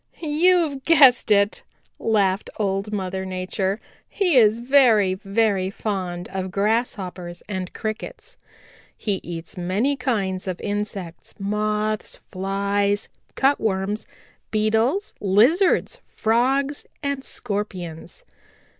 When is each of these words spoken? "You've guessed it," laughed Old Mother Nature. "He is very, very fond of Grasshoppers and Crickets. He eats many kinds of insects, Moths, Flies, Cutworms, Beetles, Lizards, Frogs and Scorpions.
"You've 0.23 0.83
guessed 0.83 1.29
it," 1.29 1.61
laughed 1.99 2.49
Old 2.57 2.91
Mother 2.91 3.23
Nature. 3.23 3.79
"He 4.09 4.35
is 4.35 4.57
very, 4.57 5.13
very 5.13 5.69
fond 5.69 6.27
of 6.29 6.49
Grasshoppers 6.49 7.43
and 7.47 7.71
Crickets. 7.71 8.35
He 8.97 9.19
eats 9.21 9.59
many 9.59 9.95
kinds 9.95 10.47
of 10.47 10.59
insects, 10.61 11.35
Moths, 11.37 12.15
Flies, 12.31 13.09
Cutworms, 13.35 14.07
Beetles, 14.49 15.13
Lizards, 15.19 15.99
Frogs 16.07 16.87
and 17.03 17.23
Scorpions. 17.23 18.23